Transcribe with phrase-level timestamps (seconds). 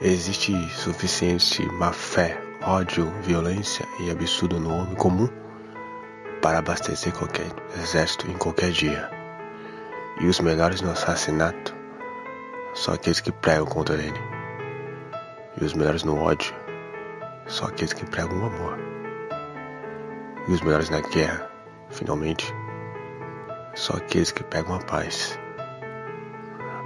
[0.00, 5.28] Existe suficiente má fé, ódio, violência e absurdo no homem comum
[6.42, 7.46] para abastecer qualquer
[7.78, 9.08] exército em qualquer dia.
[10.20, 11.74] E os melhores no assassinato
[12.74, 14.18] são aqueles que pregam contra ele.
[15.60, 16.52] E os melhores no ódio
[17.46, 18.76] são aqueles que pregam o amor.
[20.48, 21.48] E os melhores na guerra,
[21.90, 22.52] finalmente,
[23.76, 25.38] são aqueles que pregam a paz.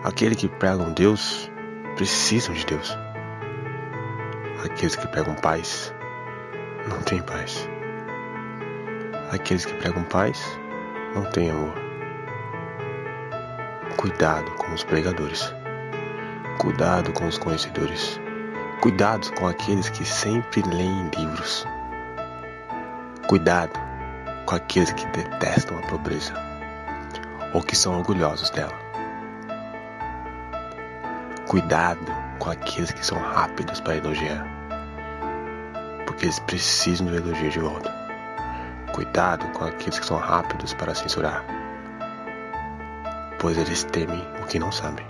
[0.05, 1.51] Aqueles que pregam Deus
[1.99, 2.97] precisam de Deus.
[4.65, 5.93] Aqueles que pregam paz
[6.89, 7.69] não têm paz.
[9.33, 10.41] Aqueles que pregam paz
[11.13, 11.75] não têm amor.
[13.97, 15.53] Cuidado com os pregadores.
[16.59, 18.21] Cuidado com os conhecedores.
[18.81, 21.67] Cuidado com aqueles que sempre leem livros.
[23.27, 23.73] Cuidado
[24.47, 26.33] com aqueles que detestam a pobreza
[27.53, 28.88] ou que são orgulhosos dela.
[31.49, 32.05] Cuidado
[32.39, 34.47] com aqueles que são rápidos para elogiar,
[36.05, 37.91] porque eles precisam do elogio de volta.
[38.93, 41.43] Cuidado com aqueles que são rápidos para censurar,
[43.41, 45.07] pois eles temem o que não sabem.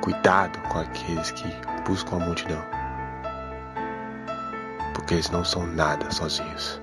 [0.00, 1.52] Cuidado com aqueles que
[1.88, 2.64] buscam a multidão,
[4.94, 6.80] porque eles não são nada sozinhos.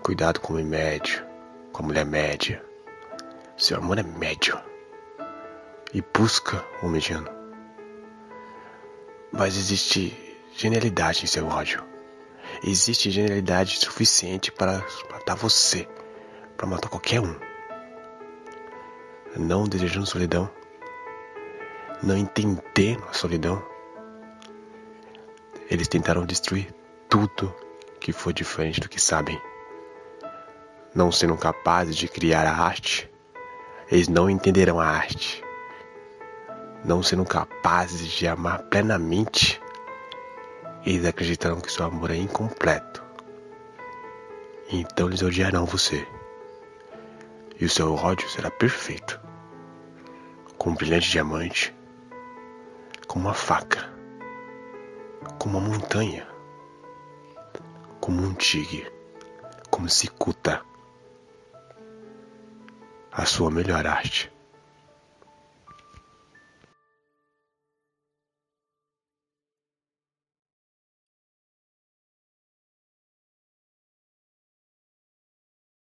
[0.00, 1.24] Cuidado com o médio,
[1.72, 2.64] com a mulher média.
[3.56, 4.56] Seu amor é médio
[5.94, 7.28] e busca o mediano.
[9.30, 10.16] Mas existe
[10.56, 11.84] genialidade em seu ódio.
[12.64, 15.88] Existe genialidade suficiente para matar você,
[16.56, 17.34] para matar qualquer um.
[19.36, 20.50] Não desejando solidão,
[22.02, 23.62] não entendendo a solidão.
[25.70, 26.74] Eles tentaram destruir
[27.08, 27.54] tudo
[27.98, 29.40] que foi diferente do que sabem.
[30.94, 33.10] Não sendo capazes de criar a arte,
[33.90, 35.41] eles não entenderão a arte
[36.84, 39.60] não sendo capazes de amar plenamente,
[40.84, 43.02] eles acreditarão que seu amor é incompleto.
[44.70, 46.06] então eles odiarão você.
[47.60, 49.20] E o seu ódio será perfeito
[50.62, 51.74] como um brilhante diamante,
[53.08, 53.92] como uma faca,
[55.36, 56.24] como uma montanha,
[58.00, 58.88] como um tigre,
[59.70, 60.62] como cicuta.
[63.10, 64.31] A sua melhor arte.